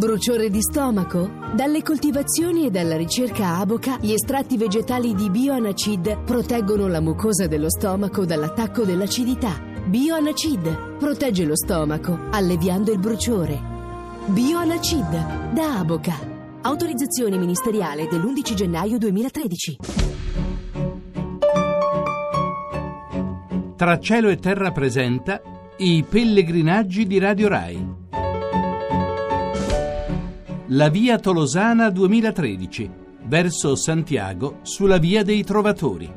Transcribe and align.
Bruciore 0.00 0.48
di 0.48 0.62
stomaco? 0.62 1.30
Dalle 1.54 1.82
coltivazioni 1.82 2.64
e 2.64 2.70
dalla 2.70 2.96
ricerca 2.96 3.58
Aboca, 3.58 3.98
gli 4.00 4.12
estratti 4.12 4.56
vegetali 4.56 5.14
di 5.14 5.28
Bioanacid 5.28 6.22
proteggono 6.24 6.88
la 6.88 7.02
mucosa 7.02 7.46
dello 7.46 7.68
stomaco 7.68 8.24
dall'attacco 8.24 8.84
dell'acidità. 8.84 9.60
Bioanacid 9.84 10.96
protegge 10.96 11.44
lo 11.44 11.54
stomaco, 11.54 12.18
alleviando 12.30 12.92
il 12.92 12.98
bruciore. 12.98 13.60
Bioanacid 14.24 15.52
da 15.52 15.80
Aboca. 15.80 16.14
Autorizzazione 16.62 17.36
ministeriale 17.36 18.08
dell'11 18.08 18.54
gennaio 18.54 18.96
2013. 18.96 19.76
Tra 23.76 23.98
cielo 23.98 24.30
e 24.30 24.38
terra 24.38 24.72
presenta 24.72 25.42
i 25.76 26.02
pellegrinaggi 26.08 27.06
di 27.06 27.18
Radio 27.18 27.48
Rai. 27.48 28.08
La 30.72 30.88
via 30.88 31.18
Tolosana 31.18 31.90
2013, 31.90 32.90
verso 33.24 33.74
Santiago, 33.74 34.58
sulla 34.62 34.98
via 34.98 35.24
dei 35.24 35.42
Trovatori. 35.42 36.08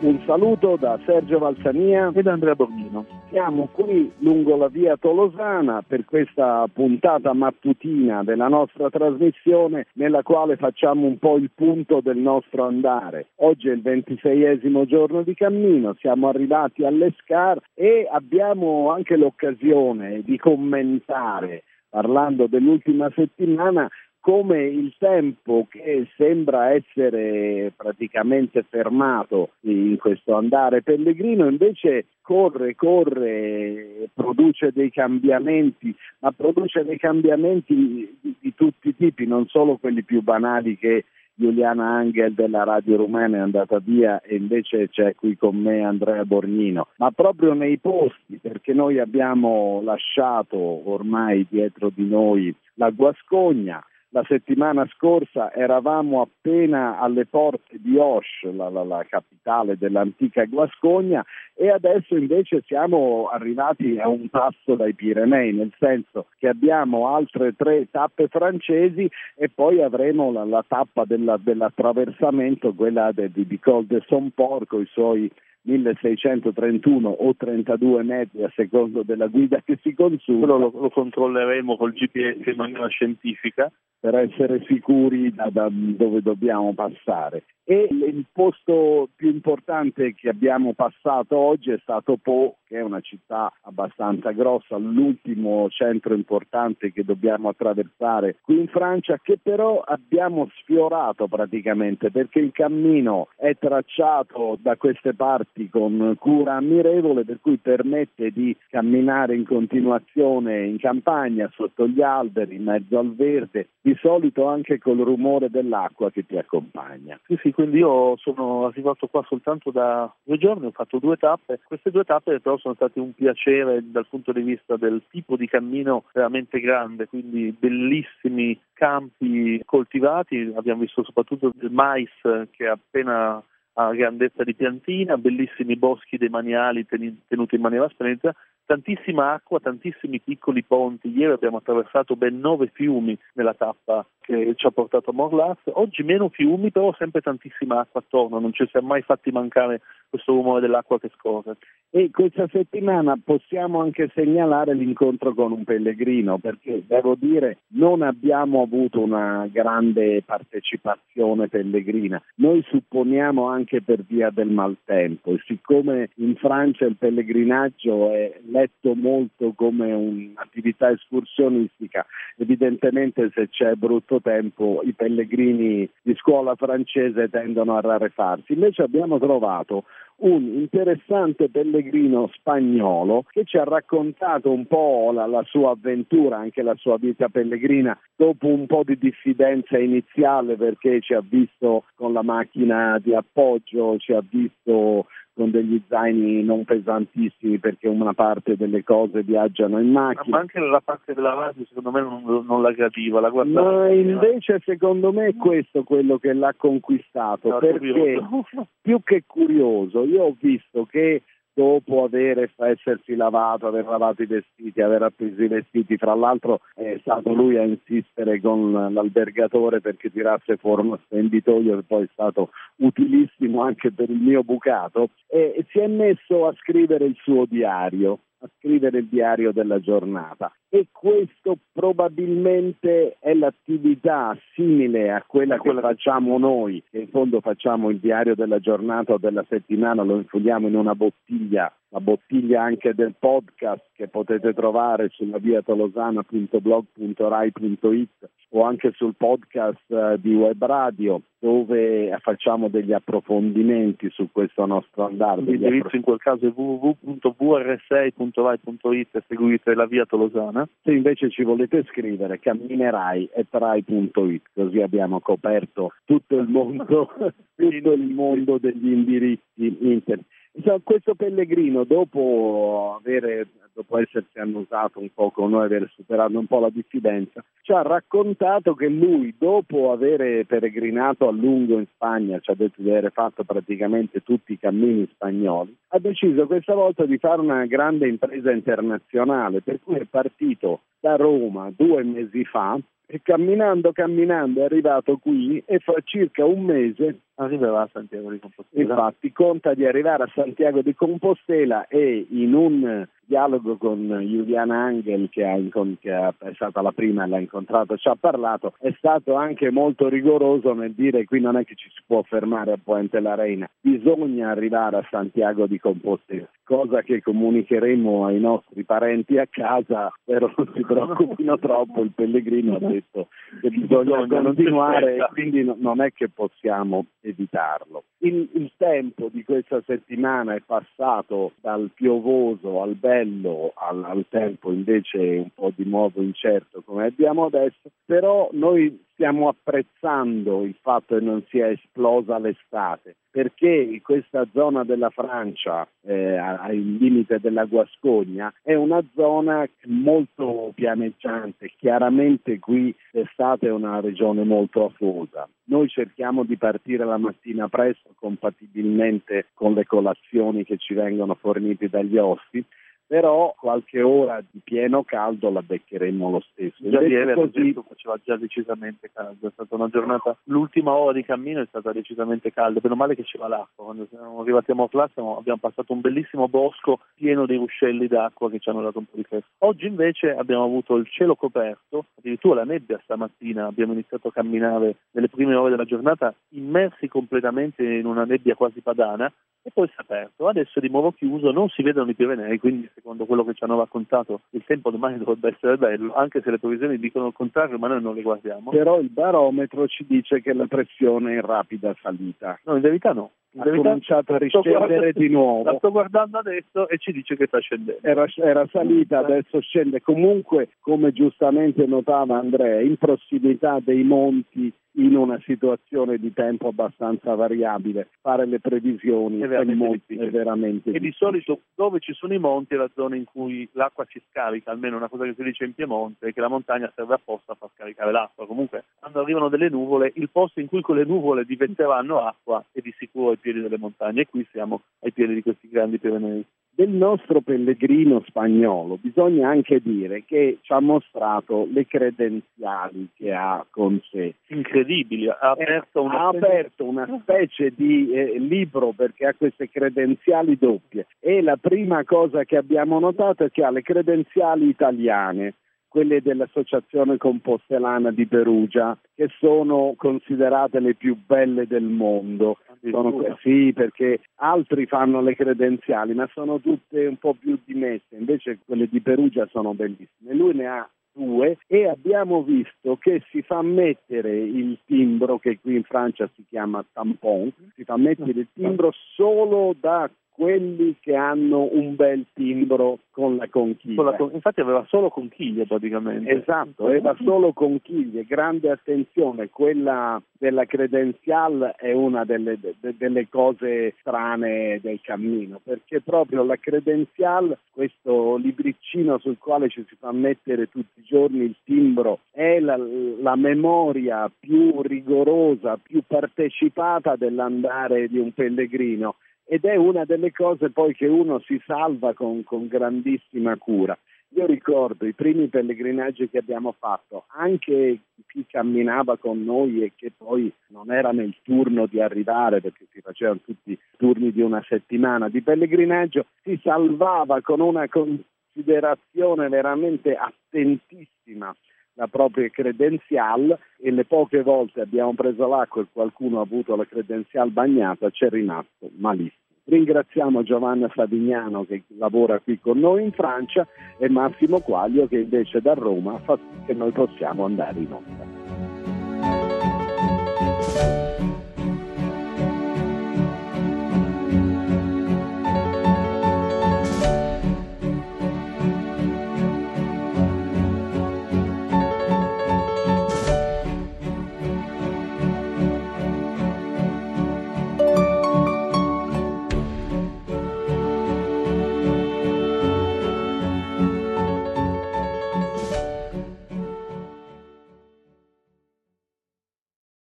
Un 0.00 0.22
saluto 0.24 0.76
da 0.76 0.96
Sergio 1.04 1.40
Valsania 1.40 2.12
ed 2.14 2.28
Andrea 2.28 2.54
Borghino. 2.54 3.17
Siamo 3.30 3.68
qui 3.70 4.10
lungo 4.20 4.56
la 4.56 4.68
via 4.68 4.96
Tolosana 4.96 5.82
per 5.86 6.06
questa 6.06 6.66
puntata 6.72 7.34
mattutina 7.34 8.24
della 8.24 8.48
nostra 8.48 8.88
trasmissione 8.88 9.86
nella 9.94 10.22
quale 10.22 10.56
facciamo 10.56 11.06
un 11.06 11.18
po' 11.18 11.36
il 11.36 11.50
punto 11.54 12.00
del 12.00 12.16
nostro 12.16 12.64
andare. 12.64 13.26
Oggi 13.36 13.68
è 13.68 13.72
il 13.72 13.82
ventiseiesimo 13.82 14.86
giorno 14.86 15.22
di 15.22 15.34
cammino, 15.34 15.94
siamo 15.98 16.28
arrivati 16.28 16.84
alle 16.84 17.12
Scar 17.18 17.60
e 17.74 18.08
abbiamo 18.10 18.90
anche 18.92 19.16
l'occasione 19.16 20.22
di 20.22 20.38
commentare 20.38 21.64
parlando 21.90 22.46
dell'ultima 22.46 23.10
settimana 23.14 23.88
come 24.20 24.64
il 24.64 24.94
tempo 24.98 25.66
che 25.68 26.06
sembra 26.16 26.70
essere 26.72 27.72
praticamente 27.76 28.64
fermato 28.68 29.50
in 29.60 29.96
questo 29.98 30.34
andare 30.34 30.82
pellegrino 30.82 31.48
invece 31.48 32.06
corre, 32.20 32.74
corre, 32.74 34.10
produce 34.12 34.70
dei 34.72 34.90
cambiamenti, 34.90 35.94
ma 36.18 36.30
produce 36.32 36.84
dei 36.84 36.98
cambiamenti 36.98 37.74
di, 38.20 38.36
di 38.40 38.54
tutti 38.54 38.88
i 38.88 38.96
tipi, 38.96 39.26
non 39.26 39.46
solo 39.46 39.78
quelli 39.78 40.02
più 40.02 40.22
banali 40.22 40.76
che 40.76 41.04
Giuliana 41.38 41.86
Angel 41.86 42.34
della 42.34 42.64
Radio 42.64 42.96
Rumena 42.96 43.36
è 43.36 43.40
andata 43.40 43.78
via 43.78 44.20
e 44.20 44.34
invece 44.34 44.88
c'è 44.88 45.14
qui 45.14 45.36
con 45.36 45.54
me 45.54 45.84
Andrea 45.84 46.24
Borgnino, 46.24 46.88
ma 46.96 47.12
proprio 47.12 47.54
nei 47.54 47.78
posti 47.78 48.38
perché 48.42 48.72
noi 48.72 48.98
abbiamo 48.98 49.80
lasciato 49.84 50.58
ormai 50.58 51.46
dietro 51.48 51.90
di 51.94 52.08
noi 52.08 52.52
la 52.74 52.90
Guascogna, 52.90 53.80
la 54.10 54.24
settimana 54.26 54.86
scorsa 54.94 55.52
eravamo 55.52 56.22
appena 56.22 56.98
alle 56.98 57.26
porte 57.26 57.76
di 57.78 57.96
Osh, 57.98 58.44
la, 58.44 58.70
la, 58.70 58.82
la, 58.82 59.04
capitale 59.08 59.76
dell'antica 59.76 60.44
Guascogna, 60.44 61.24
e 61.54 61.70
adesso 61.70 62.16
invece 62.16 62.62
siamo 62.66 63.28
arrivati 63.30 63.98
a 63.98 64.08
un 64.08 64.28
passo 64.28 64.76
dai 64.76 64.94
Pirenei, 64.94 65.52
nel 65.52 65.72
senso 65.78 66.26
che 66.38 66.48
abbiamo 66.48 67.14
altre 67.14 67.54
tre 67.54 67.88
tappe 67.90 68.28
francesi 68.28 69.08
e 69.34 69.50
poi 69.50 69.82
avremo 69.82 70.32
la, 70.32 70.44
la 70.44 70.64
tappa 70.66 71.04
della, 71.04 71.38
dell'attraversamento, 71.38 72.72
quella 72.72 73.12
de, 73.12 73.30
di, 73.30 73.46
di 73.46 73.58
Col 73.58 73.84
de 73.84 74.02
Somport 74.06 74.66
con 74.66 74.80
i 74.80 74.86
suoi 74.86 75.30
1631 75.68 77.08
o 77.08 77.34
32 77.36 78.02
metri 78.02 78.42
a 78.42 78.52
secondo 78.54 79.02
della 79.02 79.26
guida 79.26 79.60
che 79.62 79.78
si 79.82 79.92
consuma. 79.94 80.38
Quello 80.38 80.58
lo, 80.58 80.72
lo 80.74 80.90
controlleremo 80.90 81.76
col 81.76 81.92
GPS 81.92 82.46
in 82.46 82.56
maniera 82.56 82.86
scientifica. 82.88 83.70
Per 84.00 84.14
essere 84.14 84.64
sicuri 84.68 85.34
da, 85.34 85.48
da 85.50 85.68
dove 85.70 86.22
dobbiamo 86.22 86.72
passare. 86.72 87.42
E 87.70 87.86
il 87.90 88.24
posto 88.32 89.10
più 89.14 89.28
importante 89.28 90.14
che 90.14 90.30
abbiamo 90.30 90.72
passato 90.72 91.36
oggi 91.36 91.70
è 91.70 91.78
stato 91.82 92.16
Po, 92.16 92.56
che 92.66 92.78
è 92.78 92.80
una 92.80 93.00
città 93.00 93.52
abbastanza 93.62 94.30
grossa, 94.30 94.78
l'ultimo 94.78 95.68
centro 95.68 96.14
importante 96.14 96.92
che 96.92 97.04
dobbiamo 97.04 97.50
attraversare 97.50 98.36
qui 98.40 98.60
in 98.60 98.68
Francia, 98.68 99.18
che 99.22 99.38
però 99.42 99.80
abbiamo 99.80 100.48
sfiorato 100.60 101.26
praticamente 101.26 102.10
perché 102.10 102.38
il 102.38 102.52
cammino 102.52 103.28
è 103.36 103.54
tracciato 103.58 104.56
da 104.58 104.76
queste 104.76 105.12
parti 105.12 105.57
con 105.68 106.14
cura 106.18 106.54
ammirevole, 106.54 107.24
per 107.24 107.40
cui 107.40 107.56
permette 107.56 108.30
di 108.30 108.56
camminare 108.68 109.34
in 109.34 109.44
continuazione 109.44 110.66
in 110.66 110.78
campagna, 110.78 111.50
sotto 111.54 111.88
gli 111.88 112.02
alberi, 112.02 112.56
in 112.56 112.64
mezzo 112.64 112.98
al 112.98 113.14
verde, 113.14 113.70
di 113.80 113.96
solito 114.00 114.46
anche 114.46 114.78
col 114.78 114.98
rumore 114.98 115.50
dell'acqua 115.50 116.10
che 116.10 116.24
ti 116.26 116.36
accompagna. 116.36 117.18
Sì, 117.26 117.38
sì, 117.42 117.52
quindi 117.52 117.78
io 117.78 118.16
sono 118.18 118.66
arrivato 118.66 119.06
qua 119.06 119.24
soltanto 119.26 119.70
da 119.70 120.12
due 120.22 120.38
giorni, 120.38 120.66
ho 120.66 120.70
fatto 120.70 120.98
due 120.98 121.16
tappe, 121.16 121.60
queste 121.64 121.90
due 121.90 122.04
tappe 122.04 122.40
però 122.40 122.56
sono 122.58 122.74
state 122.74 123.00
un 123.00 123.12
piacere 123.14 123.82
dal 123.90 124.06
punto 124.08 124.32
di 124.32 124.42
vista 124.42 124.76
del 124.76 125.02
tipo 125.10 125.36
di 125.36 125.48
cammino 125.48 126.04
veramente 126.12 126.60
grande, 126.60 127.06
quindi 127.06 127.54
bellissimi 127.58 128.58
campi 128.74 129.60
coltivati, 129.64 130.52
abbiamo 130.54 130.82
visto 130.82 131.02
soprattutto 131.02 131.50
il 131.60 131.70
mais 131.70 132.10
che 132.50 132.64
è 132.64 132.68
appena 132.68 133.42
a 133.80 133.94
grandezza 133.94 134.42
di 134.42 134.56
piantina, 134.56 135.16
bellissimi 135.16 135.76
boschi 135.76 136.16
demaniali 136.16 136.84
tenuti 136.84 137.54
in 137.54 137.60
maniera 137.60 137.88
splendida, 137.88 138.34
tantissima 138.68 139.32
acqua, 139.32 139.60
tantissimi 139.60 140.20
piccoli 140.20 140.62
ponti. 140.62 141.08
Ieri 141.08 141.32
abbiamo 141.32 141.56
attraversato 141.56 142.16
ben 142.16 142.38
nove 142.38 142.70
fiumi 142.70 143.18
nella 143.32 143.54
tappa 143.54 144.04
che 144.20 144.52
ci 144.56 144.66
ha 144.66 144.70
portato 144.70 145.08
a 145.08 145.14
Morlas. 145.14 145.56
Oggi 145.72 146.02
meno 146.02 146.28
fiumi, 146.28 146.70
però 146.70 146.94
sempre 146.98 147.22
tantissima 147.22 147.80
acqua 147.80 148.00
attorno, 148.00 148.38
non 148.38 148.52
ci 148.52 148.66
siamo 148.70 148.88
mai 148.88 149.00
fatti 149.00 149.32
mancare 149.32 149.80
questo 150.10 150.32
rumore 150.32 150.60
dell'acqua 150.60 150.98
che 150.98 151.10
scorre. 151.16 151.56
E 151.90 152.10
questa 152.10 152.46
settimana 152.52 153.18
possiamo 153.22 153.80
anche 153.80 154.10
segnalare 154.14 154.74
l'incontro 154.74 155.32
con 155.32 155.52
un 155.52 155.64
pellegrino, 155.64 156.36
perché 156.36 156.82
devo 156.86 157.14
dire 157.14 157.60
non 157.68 158.02
abbiamo 158.02 158.62
avuto 158.62 159.00
una 159.00 159.48
grande 159.50 160.22
partecipazione 160.22 161.48
pellegrina. 161.48 162.22
Noi 162.36 162.62
supponiamo 162.68 163.46
anche 163.46 163.80
per 163.80 164.02
via 164.02 164.28
del 164.28 164.50
maltempo 164.50 165.32
e 165.32 165.40
siccome 165.46 166.10
in 166.16 166.36
Francia 166.36 166.84
il 166.84 166.96
pellegrinaggio 166.96 168.12
è 168.12 168.40
letto 168.58 168.94
molto 168.94 169.52
come 169.54 169.92
un'attività 169.92 170.90
escursionistica, 170.90 172.04
evidentemente 172.36 173.30
se 173.34 173.48
c'è 173.48 173.74
brutto 173.74 174.20
tempo 174.20 174.80
i 174.84 174.92
pellegrini 174.92 175.88
di 176.02 176.14
scuola 176.16 176.54
francese 176.56 177.28
tendono 177.28 177.76
a 177.76 177.80
rarefarsi. 177.80 178.52
Invece 178.52 178.82
abbiamo 178.82 179.18
trovato 179.18 179.84
un 180.18 180.42
interessante 180.54 181.48
pellegrino 181.48 182.28
spagnolo 182.34 183.24
che 183.30 183.44
ci 183.44 183.56
ha 183.56 183.62
raccontato 183.62 184.50
un 184.50 184.66
po' 184.66 185.12
la, 185.12 185.26
la, 185.26 185.44
sua 185.46 185.70
avventura, 185.70 186.38
anche 186.38 186.62
la 186.62 186.74
sua 186.74 186.96
vita 186.98 187.28
pellegrina, 187.28 187.96
dopo 188.16 188.48
un 188.48 188.66
po' 188.66 188.82
di 188.84 188.98
diffidenza 188.98 189.78
iniziale 189.78 190.56
perché 190.56 191.00
ci 191.00 191.14
ha 191.14 191.22
visto 191.22 191.84
con 191.94 192.12
la 192.12 192.22
macchina 192.22 192.98
di 192.98 193.14
appoggio, 193.14 193.96
ci 193.98 194.12
ha 194.12 194.22
visto 194.28 195.06
con 195.38 195.52
degli 195.52 195.80
zaini 195.86 196.42
non 196.42 196.64
pesantissimi 196.64 197.58
perché 197.58 197.86
una 197.86 198.12
parte 198.12 198.56
delle 198.56 198.82
cose 198.82 199.22
viaggiano 199.22 199.78
in 199.78 199.92
macchina. 199.92 200.36
Ma 200.36 200.40
anche 200.40 200.58
la 200.58 200.80
parte 200.84 201.14
della 201.14 201.32
radio 201.32 201.64
secondo 201.64 201.92
me 201.92 202.00
non, 202.00 202.44
non 202.44 202.60
la 202.60 202.72
gradiva, 202.72 203.20
la 203.20 203.30
guardava. 203.30 203.70
Ma 203.70 203.92
invece 203.92 204.60
secondo 204.64 205.12
me 205.12 205.28
è 205.28 205.36
questo 205.36 205.84
quello 205.84 206.18
che 206.18 206.32
l'ha 206.32 206.52
conquistato, 206.56 207.50
no, 207.50 207.58
perché 207.58 207.78
curioso. 207.78 208.46
più 208.82 209.00
che 209.04 209.22
curioso, 209.24 210.02
io 210.02 210.24
ho 210.24 210.36
visto 210.40 210.84
che 210.90 211.22
dopo 211.58 212.04
aver, 212.04 212.48
essersi 212.56 213.16
lavato, 213.16 213.66
aver 213.66 213.84
lavato 213.84 214.22
i 214.22 214.26
vestiti, 214.26 214.80
aver 214.80 215.02
appeso 215.02 215.42
i 215.42 215.48
vestiti, 215.48 215.96
fra 215.96 216.14
l'altro 216.14 216.60
è 216.72 216.96
stato 217.00 217.32
lui 217.32 217.56
a 217.56 217.64
insistere 217.64 218.40
con 218.40 218.70
l'albergatore 218.70 219.80
perché 219.80 220.12
tirasse 220.12 220.56
fuori 220.56 220.82
uno 220.82 221.00
stenditoio 221.06 221.74
che 221.74 221.82
poi 221.82 222.04
è 222.04 222.08
stato 222.12 222.50
utilissimo 222.76 223.62
anche 223.62 223.90
per 223.90 224.08
il 224.08 224.20
mio 224.20 224.44
bucato 224.44 225.10
e 225.26 225.66
si 225.70 225.80
è 225.80 225.88
messo 225.88 226.46
a 226.46 226.54
scrivere 226.60 227.06
il 227.06 227.16
suo 227.20 227.44
diario 227.44 228.20
a 228.40 228.48
scrivere 228.56 228.98
il 228.98 229.08
diario 229.08 229.50
della 229.50 229.80
giornata 229.80 230.52
e 230.70 230.88
questo 230.92 231.56
probabilmente 231.72 233.16
è 233.18 233.32
l'attività 233.32 234.36
simile 234.54 235.10
a 235.10 235.24
quella 235.26 235.58
che 235.58 235.72
facciamo 235.80 236.36
noi, 236.38 236.82
che 236.90 236.98
in 236.98 237.08
fondo 237.08 237.40
facciamo 237.40 237.88
il 237.88 237.98
diario 237.98 238.34
della 238.34 238.58
giornata 238.58 239.14
o 239.14 239.18
della 239.18 239.46
settimana, 239.48 240.02
lo 240.02 240.16
infuliamo 240.16 240.68
in 240.68 240.74
una 240.74 240.94
bottiglia, 240.94 241.74
la 241.90 242.00
bottiglia 242.00 242.62
anche 242.62 242.92
del 242.94 243.14
podcast 243.18 243.82
che 243.94 244.08
potete 244.08 244.52
trovare 244.52 245.08
sulla 245.10 245.38
via 245.38 245.62
tolosana.blog.rai.it 245.62 248.28
o 248.50 248.64
anche 248.64 248.92
sul 248.94 249.14
podcast 249.16 249.90
eh, 249.90 250.16
di 250.20 250.34
Web 250.34 250.62
Radio 250.64 251.22
dove 251.38 252.14
facciamo 252.20 252.68
degli 252.68 252.92
approfondimenti 252.92 254.10
su 254.10 254.28
questo 254.32 254.66
nostro 254.66 255.06
andare. 255.06 255.40
L'indirizzo 255.42 255.94
in 255.94 256.02
quel 256.02 256.18
caso 256.18 256.46
è 256.46 256.52
www.vr6.rai.it 256.54 259.14
e 259.14 259.22
seguite 259.28 259.74
la 259.74 259.86
via 259.86 260.04
Tolosana. 260.04 260.57
Se 260.82 260.92
invece 260.92 261.30
ci 261.30 261.42
volete 261.42 261.84
scrivere 261.88 262.38
camminerai.rai.it 262.38 264.42
così 264.54 264.80
abbiamo 264.80 265.20
coperto 265.20 265.92
tutto 266.04 266.36
il 266.36 266.48
mondo, 266.48 267.10
tutto 267.54 267.92
il 267.92 268.14
mondo 268.14 268.58
degli 268.58 268.90
indirizzi 268.90 269.76
internet. 269.80 270.26
Insomma, 270.52 270.80
questo 270.82 271.14
pellegrino, 271.14 271.84
dopo, 271.84 272.96
avere, 272.98 273.46
dopo 273.88 273.98
essersi 273.98 274.38
annusato 274.38 275.00
un 275.00 275.08
po' 275.12 275.30
con 275.30 275.50
noi, 275.50 275.64
aver 275.64 275.90
superato 275.94 276.38
un 276.38 276.46
po' 276.46 276.60
la 276.60 276.70
diffidenza, 276.70 277.42
ci 277.62 277.72
ha 277.72 277.80
raccontato 277.80 278.74
che 278.74 278.88
lui, 278.88 279.34
dopo 279.38 279.90
aver 279.90 280.44
peregrinato 280.44 281.26
a 281.26 281.32
lungo 281.32 281.78
in 281.78 281.86
Spagna, 281.94 282.38
ci 282.38 282.50
ha 282.50 282.54
detto 282.54 282.82
di 282.82 282.90
aver 282.90 283.10
fatto 283.12 283.44
praticamente 283.44 284.22
tutti 284.22 284.52
i 284.52 284.58
cammini 284.58 285.08
spagnoli, 285.10 285.74
ha 285.88 285.98
deciso 285.98 286.46
questa 286.46 286.74
volta 286.74 287.06
di 287.06 287.16
fare 287.16 287.40
una 287.40 287.64
grande 287.64 288.06
impresa 288.06 288.52
internazionale, 288.52 289.62
per 289.62 289.80
cui 289.82 289.96
è 289.96 290.04
partito 290.04 290.82
da 291.00 291.16
Roma 291.16 291.72
due 291.74 292.02
mesi 292.02 292.44
fa 292.44 292.78
e 293.10 293.22
camminando, 293.22 293.92
camminando 293.92 294.60
è 294.60 294.64
arrivato 294.64 295.16
qui 295.16 295.62
e 295.64 295.78
fra 295.78 295.94
circa 296.04 296.44
un 296.44 296.62
mese 296.64 297.20
arriverà 297.36 297.82
a 297.82 297.88
Santiago 297.90 298.30
di 298.30 298.38
Compostela. 298.38 298.82
Infatti 298.82 299.32
conta 299.32 299.72
di 299.72 299.86
arrivare 299.86 300.24
a 300.24 300.30
Santiago 300.34 300.82
di 300.82 300.94
Compostela 300.94 301.86
e 301.86 302.26
in 302.28 302.52
un 302.52 303.06
dialogo 303.28 303.76
con 303.76 303.98
Juliana 304.22 304.84
Angel 304.84 305.28
che, 305.28 305.44
ha, 305.44 305.56
che 306.00 306.34
è 306.38 306.54
stata 306.54 306.80
la 306.80 306.92
prima 306.92 307.24
e 307.24 307.28
l'ha 307.28 307.38
incontrato, 307.38 307.96
ci 307.96 308.08
ha 308.08 308.16
parlato, 308.18 308.72
è 308.78 308.92
stato 308.96 309.34
anche 309.34 309.70
molto 309.70 310.08
rigoroso 310.08 310.72
nel 310.72 310.94
dire 310.94 311.24
qui 311.24 311.40
non 311.40 311.56
è 311.56 311.64
che 311.64 311.74
ci 311.74 311.90
si 311.90 312.00
può 312.06 312.22
fermare 312.22 312.72
a 312.72 312.78
Puente 312.82 313.20
la 313.20 313.34
Reina, 313.34 313.68
bisogna 313.80 314.50
arrivare 314.50 314.96
a 314.96 315.06
Santiago 315.10 315.66
di 315.66 315.78
Compostela, 315.78 316.48
cosa 316.64 317.02
che 317.02 317.20
comunicheremo 317.20 318.24
ai 318.24 318.40
nostri 318.40 318.84
parenti 318.84 319.38
a 319.38 319.46
casa, 319.48 320.12
però 320.24 320.50
non 320.56 320.72
si 320.74 320.82
preoccupino 320.82 321.58
troppo, 321.60 322.00
il 322.00 322.12
pellegrino 322.14 322.76
ha 322.76 322.80
detto 322.80 323.28
che 323.60 323.68
bisogna 323.68 324.26
continuare 324.26 325.16
e 325.16 325.28
quindi 325.32 325.70
non 325.76 326.00
è 326.00 326.12
che 326.12 326.28
possiamo 326.30 327.04
evitarlo. 327.20 328.04
Il, 328.18 328.48
il, 328.54 328.72
tempo 328.76 329.28
di 329.30 329.44
questa 329.44 329.80
settimana 329.86 330.54
è 330.54 330.62
passato 330.64 331.52
dal 331.60 331.90
piovoso 331.94 332.82
al 332.82 332.94
bello 332.94 333.17
al, 333.20 334.04
al 334.04 334.24
tempo 334.28 334.72
invece 334.72 335.18
un 335.18 335.50
po' 335.54 335.72
di 335.74 335.84
nuovo 335.84 336.22
incerto 336.22 336.82
come 336.84 337.06
abbiamo 337.06 337.46
adesso, 337.46 337.90
però 338.04 338.48
noi 338.52 339.06
stiamo 339.18 339.48
apprezzando 339.48 340.62
il 340.62 340.76
fatto 340.80 341.16
che 341.16 341.24
non 341.24 341.42
sia 341.48 341.68
esplosa 341.68 342.38
l'estate, 342.38 343.16
perché 343.28 344.00
questa 344.00 344.46
zona 344.52 344.84
della 344.84 345.10
Francia, 345.10 345.88
eh, 346.02 346.36
al 346.36 346.76
limite 346.76 347.40
della 347.40 347.64
Guascogna, 347.64 348.54
è 348.62 348.74
una 348.74 349.04
zona 349.16 349.68
molto 349.86 350.70
pianeggiante, 350.72 351.72
chiaramente 351.76 352.60
qui 352.60 352.94
l'estate 353.10 353.66
è 353.66 353.72
una 353.72 353.98
regione 353.98 354.44
molto 354.44 354.84
afosa. 354.84 355.48
Noi 355.64 355.88
cerchiamo 355.88 356.44
di 356.44 356.56
partire 356.56 357.04
la 357.04 357.18
mattina 357.18 357.68
presto 357.68 358.10
compatibilmente 358.14 359.46
con 359.54 359.74
le 359.74 359.84
colazioni 359.84 360.62
che 360.62 360.76
ci 360.78 360.94
vengono 360.94 361.34
fornite 361.34 361.88
dagli 361.88 362.16
ospiti 362.18 362.66
però 363.08 363.54
qualche 363.58 364.02
ora 364.02 364.40
di 364.48 364.60
pieno 364.62 365.02
caldo 365.02 365.50
la 365.50 365.62
beccheremo 365.62 366.30
lo 366.30 366.44
stesso. 366.52 366.76
Già 366.90 367.00
ieri 367.00 367.32
così... 367.32 367.74
faceva 367.88 368.18
già 368.22 368.36
decisamente 368.36 369.10
caldo, 369.12 369.48
è 369.48 369.50
stata 369.50 369.74
una 369.74 369.88
giornata, 369.88 370.36
l'ultima 370.44 370.92
ora 370.92 371.14
di 371.14 371.24
cammino 371.24 371.62
è 371.62 371.66
stata 371.66 371.90
decisamente 371.92 372.52
calda, 372.52 372.80
meno 372.82 372.96
male 372.96 373.14
che 373.14 373.24
c'era 373.24 373.48
l'acqua, 373.48 373.86
quando 373.86 374.06
siamo 374.10 374.42
arrivati 374.42 374.70
a 374.70 374.74
Moflas 374.74 375.12
abbiamo 375.16 375.58
passato 375.58 375.94
un 375.94 376.02
bellissimo 376.02 376.48
bosco 376.48 377.00
pieno 377.14 377.46
di 377.46 377.56
ruscelli 377.56 378.06
d'acqua 378.06 378.50
che 378.50 378.58
ci 378.58 378.68
hanno 378.68 378.82
dato 378.82 378.98
un 378.98 379.06
po' 379.06 379.16
di 379.16 379.24
fresco. 379.24 379.48
Oggi 379.58 379.86
invece 379.86 380.36
abbiamo 380.36 380.64
avuto 380.64 380.96
il 380.96 381.08
cielo 381.08 381.34
coperto, 381.34 382.04
addirittura 382.18 382.56
la 382.56 382.64
nebbia 382.64 383.00
stamattina, 383.02 383.66
abbiamo 383.66 383.94
iniziato 383.94 384.28
a 384.28 384.32
camminare 384.32 384.96
nelle 385.12 385.30
prime 385.30 385.54
ore 385.54 385.70
della 385.70 385.84
giornata 385.84 386.34
immersi 386.50 387.08
completamente 387.08 387.82
in 387.82 388.04
una 388.04 388.24
nebbia 388.24 388.54
quasi 388.54 388.82
padana 388.82 389.32
e 389.62 389.70
poi 389.72 389.86
si 389.88 389.94
è 389.96 390.00
aperto, 390.00 390.48
adesso 390.48 390.78
è 390.78 390.80
di 390.80 390.88
nuovo 390.88 391.12
chiuso, 391.12 391.50
non 391.50 391.68
si 391.68 391.82
vedono 391.82 392.10
i 392.10 392.14
Pirenei, 392.14 392.58
quindi 392.58 392.88
secondo 392.94 393.26
quello 393.26 393.44
che 393.44 393.54
ci 393.54 393.64
hanno 393.64 393.78
raccontato, 393.78 394.42
il 394.50 394.64
tempo 394.64 394.90
domani 394.90 395.18
dovrebbe 395.22 395.48
essere 395.48 395.76
bello, 395.76 396.14
anche 396.14 396.40
se 396.42 396.50
le 396.50 396.58
previsioni 396.58 396.98
dicono 396.98 397.26
il 397.26 397.32
contrario, 397.32 397.78
ma 397.78 397.88
noi 397.88 398.00
non 398.00 398.14
le 398.14 398.22
guardiamo. 398.22 398.70
Però 398.70 398.98
il 398.98 399.10
barometro 399.10 399.86
ci 399.86 400.06
dice 400.06 400.40
che 400.40 400.52
la 400.52 400.66
pressione 400.66 401.32
è 401.32 401.34
in 401.34 401.42
rapida 401.42 401.94
salita. 402.00 402.58
No, 402.64 402.76
in 402.76 402.82
verità 402.82 403.12
no. 403.12 403.32
In 403.52 403.62
ha 403.62 403.64
verità, 403.64 403.88
cominciato 403.88 404.34
a 404.34 404.38
riscendere 404.38 405.12
di 405.12 405.28
nuovo. 405.28 405.64
La 405.64 405.78
sto 405.78 405.90
guardando 405.90 406.38
adesso 406.38 406.88
e 406.88 406.98
ci 406.98 407.12
dice 407.12 407.34
che 407.34 407.46
sta 407.46 407.58
scendendo. 407.58 408.00
Era, 408.02 408.26
era 408.36 408.66
salita, 408.70 409.20
adesso 409.20 409.60
scende. 409.60 410.00
Comunque, 410.00 410.68
come 410.80 411.12
giustamente 411.12 411.86
notava 411.86 412.38
Andrea, 412.38 412.80
in 412.80 412.96
prossimità 412.98 413.78
dei 413.82 414.02
monti 414.02 414.72
in 414.98 415.16
una 415.16 415.40
situazione 415.44 416.18
di 416.18 416.32
tempo 416.32 416.68
abbastanza 416.68 417.34
variabile. 417.34 418.08
Fare 418.20 418.46
le 418.46 418.60
previsioni 418.60 419.40
è 419.40 419.46
veramente, 419.46 420.14
è, 420.14 420.18
è 420.18 420.30
veramente 420.30 420.90
E 420.90 420.98
di 420.98 421.12
solito 421.12 421.60
dove 421.74 422.00
ci 422.00 422.12
sono 422.14 422.34
i 422.34 422.38
monti 422.38 422.74
è 422.74 422.76
la 422.76 422.90
zona 422.94 423.16
in 423.16 423.24
cui 423.24 423.68
l'acqua 423.72 424.04
ci 424.04 424.22
scarica, 424.28 424.70
almeno 424.70 424.96
una 424.96 425.08
cosa 425.08 425.24
che 425.24 425.34
si 425.34 425.42
dice 425.42 425.64
in 425.64 425.74
Piemonte 425.74 426.28
è 426.28 426.32
che 426.32 426.40
la 426.40 426.48
montagna 426.48 426.92
serve 426.94 427.14
apposta 427.14 427.52
a 427.52 427.56
far 427.56 427.70
scaricare 427.74 428.12
l'acqua. 428.12 428.46
Comunque 428.46 428.84
quando 428.98 429.20
arrivano 429.20 429.48
delle 429.48 429.68
nuvole, 429.68 430.12
il 430.16 430.30
posto 430.30 430.60
in 430.60 430.66
cui 430.66 430.80
quelle 430.80 431.04
nuvole 431.04 431.44
diventeranno 431.44 432.20
acqua 432.20 432.64
è 432.72 432.80
di 432.80 432.94
sicuro 432.98 433.30
ai 433.30 433.36
piedi 433.36 433.60
delle 433.60 433.78
montagne 433.78 434.22
e 434.22 434.26
qui 434.26 434.46
siamo 434.50 434.82
ai 435.00 435.12
piedi 435.12 435.34
di 435.34 435.42
questi 435.42 435.68
grandi 435.68 435.98
Pirenei 435.98 436.44
del 436.78 436.90
nostro 436.90 437.40
pellegrino 437.40 438.22
spagnolo 438.28 438.98
bisogna 439.00 439.48
anche 439.48 439.80
dire 439.82 440.22
che 440.24 440.58
ci 440.60 440.72
ha 440.72 440.78
mostrato 440.78 441.66
le 441.72 441.88
credenziali 441.88 443.08
che 443.16 443.32
ha 443.32 443.66
con 443.68 444.00
sé. 444.08 444.34
Incredibili, 444.46 445.28
ha 445.28 445.38
aperto 445.40 446.02
una, 446.02 446.20
ha 446.20 446.28
aperto 446.28 446.84
una 446.84 447.08
specie 447.20 447.72
di 447.74 448.12
eh, 448.12 448.38
libro 448.38 448.92
perché 448.92 449.26
ha 449.26 449.34
queste 449.34 449.68
credenziali 449.68 450.56
doppie 450.56 451.08
e 451.18 451.42
la 451.42 451.56
prima 451.56 452.04
cosa 452.04 452.44
che 452.44 452.56
abbiamo 452.56 453.00
notato 453.00 453.42
è 453.42 453.50
che 453.50 453.64
ha 453.64 453.70
le 453.70 453.82
credenziali 453.82 454.68
italiane 454.68 455.54
quelle 455.88 456.20
dell'Associazione 456.22 457.16
Compostelana 457.16 458.10
di 458.10 458.26
Perugia, 458.26 458.96
che 459.14 459.28
sono 459.38 459.94
considerate 459.96 460.80
le 460.80 460.94
più 460.94 461.16
belle 461.26 461.66
del 461.66 461.84
mondo. 461.84 462.58
Sono, 462.90 463.36
sì, 463.40 463.72
perché 463.74 464.20
altri 464.36 464.86
fanno 464.86 465.20
le 465.20 465.34
credenziali, 465.34 466.14
ma 466.14 466.28
sono 466.32 466.60
tutte 466.60 467.06
un 467.06 467.16
po' 467.16 467.34
più 467.34 467.58
dimesse, 467.64 468.16
invece 468.16 468.60
quelle 468.64 468.88
di 468.88 469.00
Perugia 469.00 469.48
sono 469.50 469.74
bellissime. 469.74 470.34
Lui 470.34 470.54
ne 470.54 470.66
ha 470.66 470.88
due 471.18 471.58
e 471.66 471.88
abbiamo 471.88 472.42
visto 472.42 472.96
che 472.96 473.22
si 473.30 473.42
fa 473.42 473.62
mettere 473.62 474.38
il 474.38 474.78
timbro, 474.86 475.38
che 475.38 475.58
qui 475.60 475.74
in 475.74 475.82
Francia 475.82 476.30
si 476.34 476.44
chiama 476.48 476.84
tampon, 476.92 477.52
si 477.74 477.82
fa 477.82 477.96
mettere 477.96 478.30
il 478.30 478.46
timbro 478.52 478.92
solo 479.14 479.74
da 479.78 480.08
quelli 480.38 480.94
che 481.00 481.16
hanno 481.16 481.68
un 481.72 481.96
bel 481.96 482.24
timbro 482.32 483.00
con 483.10 483.34
la 483.34 483.48
conchiglia. 483.48 483.96
Con 483.96 484.04
la 484.04 484.16
con... 484.16 484.30
Infatti 484.32 484.60
aveva 484.60 484.84
solo 484.86 485.08
conchiglie 485.08 485.66
praticamente. 485.66 486.30
Esatto, 486.30 486.86
aveva 486.86 487.16
solo 487.24 487.52
conchiglie, 487.52 488.22
grande 488.22 488.70
attenzione, 488.70 489.48
quella 489.48 490.22
della 490.38 490.64
credenzial 490.64 491.74
è 491.76 491.90
una 491.90 492.24
delle, 492.24 492.56
de, 492.60 492.94
delle, 492.96 493.28
cose 493.28 493.96
strane 493.98 494.78
del 494.80 495.00
cammino, 495.02 495.60
perché 495.60 496.02
proprio 496.02 496.44
la 496.44 496.54
credenzial, 496.54 497.58
questo 497.72 498.36
libricino 498.36 499.18
sul 499.18 499.38
quale 499.38 499.68
ci 499.68 499.84
si 499.88 499.96
fa 499.98 500.12
mettere 500.12 500.68
tutti 500.68 501.00
i 501.00 501.04
giorni 501.04 501.42
il 501.42 501.56
timbro, 501.64 502.20
è 502.30 502.60
la, 502.60 502.76
la 502.76 503.34
memoria 503.34 504.30
più 504.38 504.82
rigorosa, 504.82 505.78
più 505.82 506.02
partecipata 506.06 507.16
dell'andare 507.16 508.06
di 508.06 508.20
un 508.20 508.30
pellegrino 508.30 509.16
ed 509.48 509.64
è 509.64 509.76
una 509.76 510.04
delle 510.04 510.30
cose 510.30 510.70
poi 510.70 510.94
che 510.94 511.06
uno 511.06 511.40
si 511.40 511.60
salva 511.64 512.12
con, 512.12 512.44
con 512.44 512.66
grandissima 512.66 513.56
cura. 513.56 513.98
Io 514.34 514.44
ricordo 514.44 515.06
i 515.06 515.14
primi 515.14 515.48
pellegrinaggi 515.48 516.28
che 516.28 516.36
abbiamo 516.36 516.74
fatto, 516.78 517.24
anche 517.28 518.00
chi 518.26 518.44
camminava 518.46 519.16
con 519.16 519.42
noi 519.42 519.82
e 519.82 519.92
che 519.96 520.12
poi 520.14 520.52
non 520.66 520.92
era 520.92 521.12
nel 521.12 521.34
turno 521.42 521.86
di 521.86 521.98
arrivare 521.98 522.60
perché 522.60 522.84
si 522.92 523.00
facevano 523.00 523.40
tutti 523.42 523.78
turni 523.96 524.30
di 524.30 524.42
una 524.42 524.62
settimana 524.68 525.30
di 525.30 525.40
pellegrinaggio, 525.40 526.26
si 526.42 526.60
salvava 526.62 527.40
con 527.40 527.60
una 527.60 527.88
con 527.88 528.22
considerazione 528.58 529.48
veramente 529.48 530.14
attentissima 530.14 531.54
la 531.98 532.06
propria 532.06 532.48
credenzial 532.48 533.58
e 533.76 533.90
le 533.90 534.04
poche 534.04 534.42
volte 534.42 534.80
abbiamo 534.80 535.14
preso 535.14 535.48
l'acqua 535.48 535.82
e 535.82 535.86
qualcuno 535.92 536.38
ha 536.38 536.42
avuto 536.42 536.76
la 536.76 536.86
credenzial 536.86 537.50
bagnata 537.50 538.08
ci 538.10 538.24
è 538.24 538.28
rimasto 538.30 538.88
malissimo. 538.96 539.46
Ringraziamo 539.64 540.44
Giovanna 540.44 540.88
Favignano 540.88 541.64
che 541.64 541.82
lavora 541.98 542.38
qui 542.38 542.58
con 542.58 542.78
noi 542.78 543.02
in 543.02 543.12
Francia 543.12 543.66
e 543.98 544.08
Massimo 544.08 544.60
Quaglio 544.60 545.06
che 545.06 545.18
invece 545.18 545.60
da 545.60 545.74
Roma 545.74 546.18
fa 546.20 546.36
sì 546.36 546.66
che 546.66 546.72
noi 546.72 546.92
possiamo 546.92 547.44
andare 547.44 547.78
in 547.80 547.92
onda. 547.92 548.57